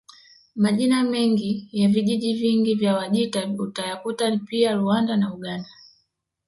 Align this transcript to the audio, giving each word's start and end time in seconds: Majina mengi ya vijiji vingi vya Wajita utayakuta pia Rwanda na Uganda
Majina 0.55 1.03
mengi 1.03 1.69
ya 1.71 1.87
vijiji 1.89 2.33
vingi 2.33 2.75
vya 2.75 2.95
Wajita 2.95 3.47
utayakuta 3.59 4.37
pia 4.37 4.71
Rwanda 4.73 5.17
na 5.17 5.33
Uganda 5.33 5.69